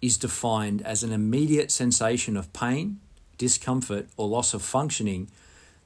[0.00, 3.00] is defined as an immediate sensation of pain,
[3.38, 5.30] discomfort, or loss of functioning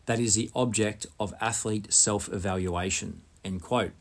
[0.08, 3.20] that is the object of athlete self evaluation.
[3.44, 3.92] End quote.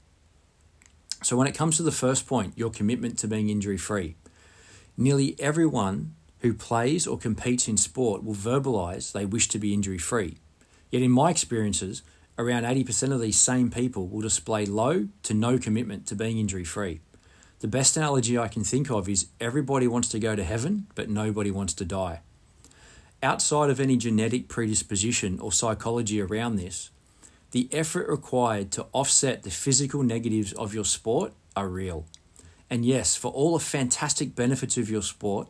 [1.21, 4.15] So, when it comes to the first point, your commitment to being injury free,
[4.95, 9.97] nearly everyone who plays or competes in sport will verbalize they wish to be injury
[9.97, 10.37] free.
[10.91, 12.03] Yet, in my experiences,
[12.37, 16.63] around 80% of these same people will display low to no commitment to being injury
[16.63, 17.01] free.
[17.59, 21.09] The best analogy I can think of is everybody wants to go to heaven, but
[21.09, 22.21] nobody wants to die.
[23.23, 26.91] Outside of any genetic predisposition or psychology around this,
[27.51, 32.05] the effort required to offset the physical negatives of your sport are real.
[32.69, 35.47] And yes, for all the fantastic benefits of your sport,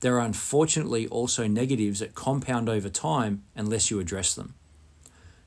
[0.00, 4.54] there are unfortunately also negatives that compound over time unless you address them.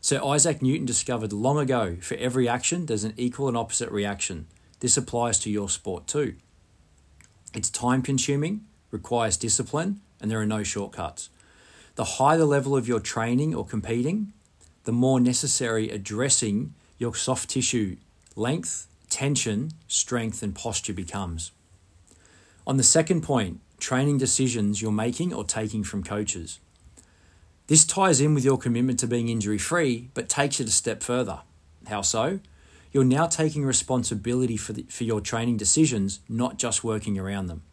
[0.01, 4.47] Sir Isaac Newton discovered long ago for every action, there's an equal and opposite reaction.
[4.79, 6.35] This applies to your sport too.
[7.53, 11.29] It's time consuming, requires discipline, and there are no shortcuts.
[11.99, 14.31] The higher the level of your training or competing,
[14.85, 17.97] the more necessary addressing your soft tissue
[18.37, 21.51] length, tension, strength, and posture becomes.
[22.65, 26.61] On the second point, training decisions you're making or taking from coaches.
[27.67, 31.03] This ties in with your commitment to being injury free, but takes it a step
[31.03, 31.41] further.
[31.89, 32.39] How so?
[32.93, 37.63] you're now taking responsibility for, the, for your training decisions, not just working around them.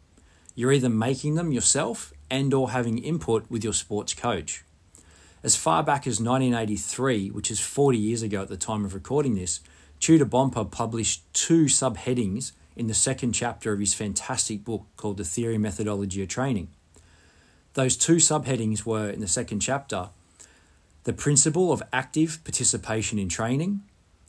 [0.53, 4.63] You're either making them yourself and or having input with your sports coach.
[5.43, 9.35] As far back as 1983, which is 40 years ago at the time of recording
[9.35, 9.59] this,
[9.99, 15.23] Tudor Bompa published two subheadings in the second chapter of his fantastic book called The
[15.23, 16.69] Theory Methodology of Training.
[17.73, 20.09] Those two subheadings were in the second chapter
[21.03, 23.81] the principle of active participation in training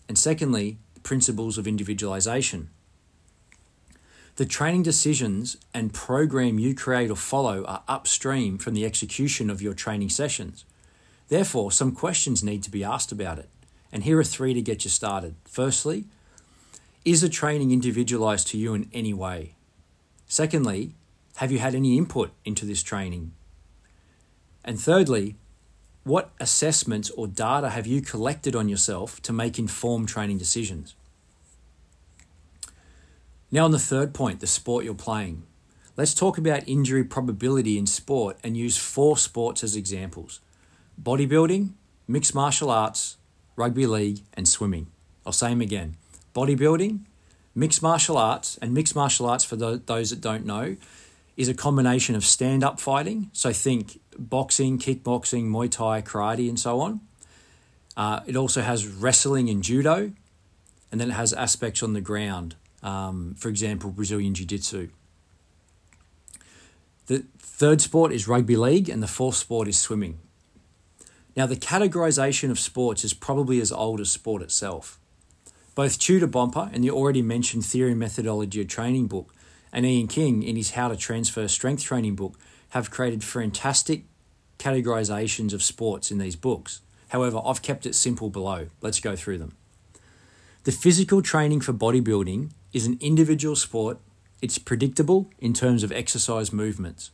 [0.08, 2.70] and secondly, the principles of individualization.
[4.38, 9.60] The training decisions and program you create or follow are upstream from the execution of
[9.60, 10.64] your training sessions.
[11.26, 13.48] Therefore, some questions need to be asked about it.
[13.90, 15.34] And here are three to get you started.
[15.44, 16.04] Firstly,
[17.04, 19.56] is the training individualized to you in any way?
[20.28, 20.92] Secondly,
[21.38, 23.32] have you had any input into this training?
[24.64, 25.34] And thirdly,
[26.04, 30.94] what assessments or data have you collected on yourself to make informed training decisions?
[33.50, 35.44] Now, on the third point, the sport you're playing.
[35.96, 40.40] Let's talk about injury probability in sport and use four sports as examples
[41.02, 41.70] bodybuilding,
[42.06, 43.16] mixed martial arts,
[43.56, 44.88] rugby league, and swimming.
[45.24, 45.96] I'll say them again
[46.34, 47.00] bodybuilding,
[47.54, 50.76] mixed martial arts, and mixed martial arts, for those that don't know,
[51.36, 53.30] is a combination of stand up fighting.
[53.32, 57.00] So think boxing, kickboxing, Muay Thai, karate, and so on.
[57.96, 60.12] Uh, it also has wrestling and judo,
[60.92, 64.88] and then it has aspects on the ground, um, for example, Brazilian Jiu Jitsu.
[67.06, 70.18] The third sport is rugby league, and the fourth sport is swimming.
[71.36, 74.98] Now, the categorization of sports is probably as old as sport itself.
[75.74, 79.34] Both Tudor Bompa and the already mentioned Theory and Methodology of Training book,
[79.72, 82.38] and Ian King in his How to Transfer Strength Training book,
[82.70, 84.04] have created fantastic
[84.58, 86.80] categorizations of sports in these books.
[87.10, 88.66] However, I've kept it simple below.
[88.80, 89.52] Let's go through them.
[90.64, 93.98] The physical training for bodybuilding is an individual sport.
[94.40, 97.10] It's predictable in terms of exercise movements.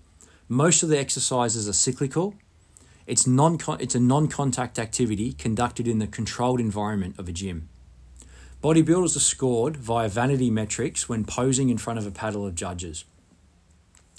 [0.49, 2.35] Most of the exercises are cyclical.
[3.06, 7.69] It's, non it's a non contact activity conducted in the controlled environment of a gym.
[8.62, 13.05] Bodybuilders are scored via vanity metrics when posing in front of a paddle of judges.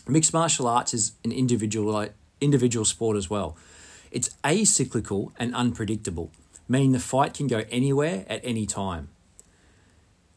[0.08, 2.10] Mixed martial arts is an individual, uh,
[2.40, 3.58] individual sport as well.
[4.12, 6.32] It's acyclical and unpredictable,
[6.70, 9.10] meaning the fight can go anywhere at any time.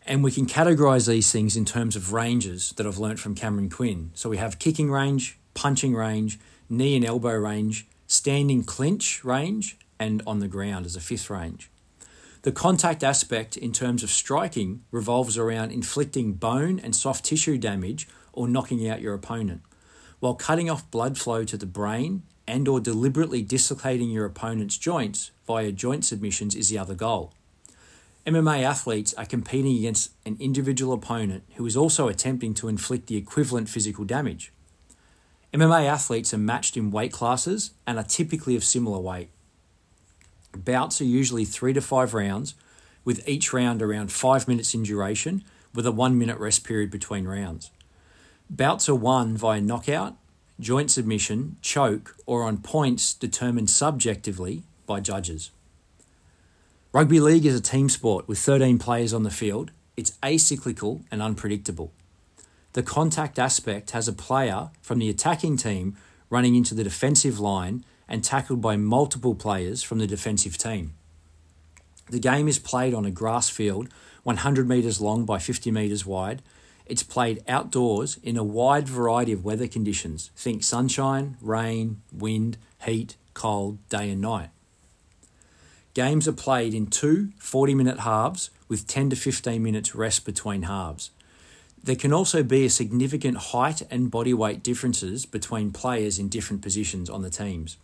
[0.08, 3.68] And we can categorize these things in terms of ranges that I've learnt from Cameron
[3.68, 4.10] Quinn.
[4.14, 6.40] So we have kicking range, punching range,
[6.70, 11.70] knee and elbow range, standing clinch range, and on the ground as a fifth range.
[12.40, 18.08] The contact aspect in terms of striking revolves around inflicting bone and soft tissue damage
[18.32, 19.60] or knocking out your opponent,
[20.20, 25.32] while cutting off blood flow to the brain and or deliberately dislocating your opponent's joints
[25.46, 27.34] via joint submissions is the other goal.
[28.28, 33.16] MMA athletes are competing against an individual opponent who is also attempting to inflict the
[33.16, 34.52] equivalent physical damage.
[35.54, 39.30] MMA athletes are matched in weight classes and are typically of similar weight.
[40.54, 42.54] Bouts are usually three to five rounds,
[43.02, 45.42] with each round around five minutes in duration,
[45.74, 47.70] with a one minute rest period between rounds.
[48.50, 50.18] Bouts are won via knockout,
[50.60, 55.50] joint submission, choke, or on points determined subjectively by judges.
[56.90, 59.72] Rugby league is a team sport with 13 players on the field.
[59.94, 61.92] It's acyclical and unpredictable.
[62.72, 65.98] The contact aspect has a player from the attacking team
[66.30, 70.94] running into the defensive line and tackled by multiple players from the defensive team.
[72.08, 73.90] The game is played on a grass field
[74.22, 76.40] 100 metres long by 50 metres wide.
[76.86, 80.30] It's played outdoors in a wide variety of weather conditions.
[80.36, 82.56] Think sunshine, rain, wind,
[82.86, 84.48] heat, cold, day and night.
[85.98, 90.62] Games are played in two 40 minute halves with 10 to 15 minutes rest between
[90.62, 91.10] halves.
[91.82, 96.62] There can also be a significant height and body weight differences between players in different
[96.62, 97.78] positions on the teams.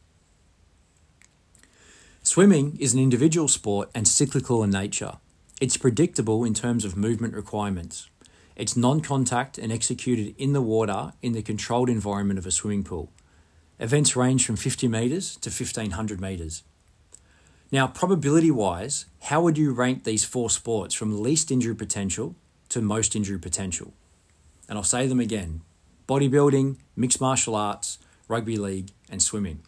[2.22, 5.14] Swimming is an individual sport and cyclical in nature.
[5.60, 8.08] It's predictable in terms of movement requirements.
[8.54, 12.84] It's non contact and executed in the water in the controlled environment of a swimming
[12.84, 13.10] pool.
[13.80, 16.62] Events range from 50 metres to 1500 metres.
[17.74, 22.36] Now, probability wise, how would you rank these four sports from least injury potential
[22.68, 23.92] to most injury potential?
[24.68, 25.62] And I'll say them again
[26.06, 27.98] bodybuilding, mixed martial arts,
[28.28, 29.62] rugby league, and swimming.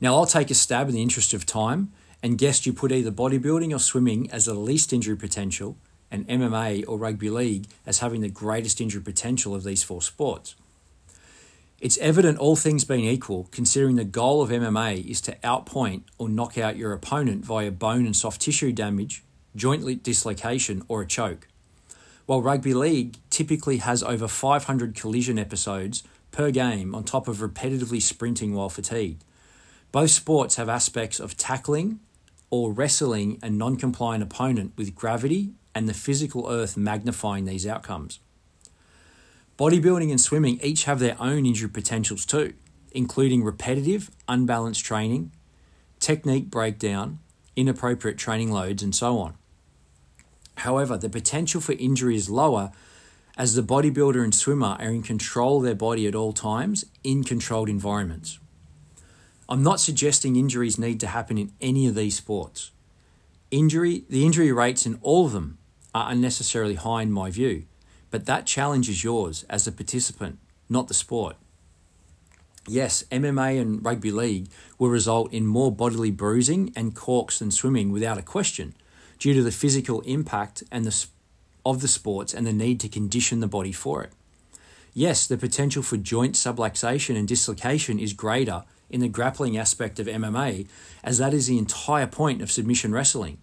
[0.00, 1.90] Now, I'll take a stab in the interest of time
[2.22, 5.76] and guess you put either bodybuilding or swimming as the least injury potential
[6.12, 10.54] and MMA or rugby league as having the greatest injury potential of these four sports.
[11.80, 16.28] It's evident, all things being equal, considering the goal of MMA is to outpoint or
[16.28, 19.22] knock out your opponent via bone and soft tissue damage,
[19.54, 21.46] joint dislocation, or a choke.
[22.26, 26.02] While rugby league typically has over 500 collision episodes
[26.32, 29.24] per game on top of repetitively sprinting while fatigued.
[29.92, 32.00] Both sports have aspects of tackling
[32.50, 38.18] or wrestling a non compliant opponent with gravity and the physical earth magnifying these outcomes.
[39.58, 42.54] Bodybuilding and swimming each have their own injury potentials too,
[42.92, 45.32] including repetitive, unbalanced training,
[45.98, 47.18] technique breakdown,
[47.56, 49.34] inappropriate training loads, and so on.
[50.58, 52.70] However, the potential for injury is lower
[53.36, 57.24] as the bodybuilder and swimmer are in control of their body at all times in
[57.24, 58.38] controlled environments.
[59.48, 62.70] I'm not suggesting injuries need to happen in any of these sports.
[63.50, 65.58] Injury, the injury rates in all of them
[65.94, 67.64] are unnecessarily high in my view,
[68.10, 70.38] but that challenge is yours as a participant,
[70.68, 71.36] not the sport.
[72.66, 74.48] Yes, MMA and rugby league
[74.78, 78.74] will result in more bodily bruising and corks than swimming without a question,
[79.18, 81.06] due to the physical impact and the,
[81.64, 84.12] of the sports and the need to condition the body for it.
[84.92, 90.06] Yes, the potential for joint subluxation and dislocation is greater in the grappling aspect of
[90.06, 90.66] MMA,
[91.02, 93.38] as that is the entire point of submission wrestling.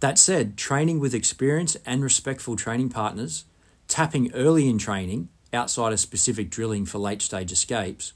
[0.00, 3.44] That said, training with experienced and respectful training partners,
[3.90, 8.12] tapping early in training outside of specific drilling for late stage escapes,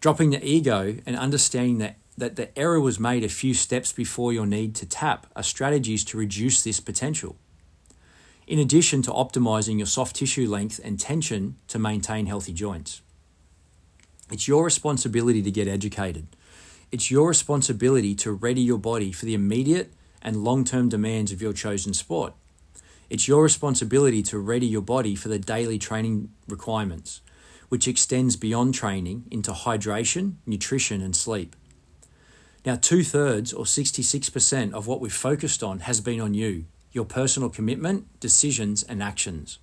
[0.00, 4.32] dropping the ego and understanding that, that the error was made a few steps before
[4.32, 7.36] your need to tap are strategies to reduce this potential.
[8.46, 13.02] In addition to optimizing your soft tissue length and tension to maintain healthy joints.
[14.30, 16.26] It's your responsibility to get educated.
[16.92, 21.40] It's your responsibility to ready your body for the immediate and long term demands of
[21.40, 22.34] your chosen sport.
[23.10, 27.22] It's your responsibility to ready your body for the daily training requirements,
[27.70, 31.56] which extends beyond training into hydration, nutrition, and sleep.
[32.66, 37.06] Now, two thirds or 66% of what we've focused on has been on you, your
[37.06, 39.58] personal commitment, decisions, and actions.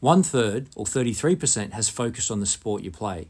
[0.00, 3.28] One third or 33% has focused on the sport you play.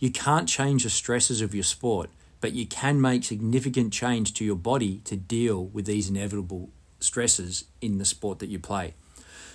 [0.00, 2.10] You can't change the stresses of your sport,
[2.40, 7.64] but you can make significant change to your body to deal with these inevitable stresses
[7.80, 8.94] in the sport that you play.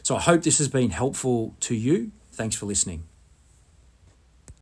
[0.02, 2.12] So I hope this has been helpful to you.
[2.32, 3.04] Thanks for listening.